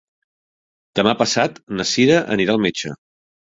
[1.01, 2.97] Demà passat na Sira anirà al metge.